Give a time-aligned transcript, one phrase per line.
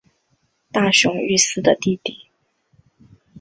[0.71, 2.27] 大熊裕司的弟弟。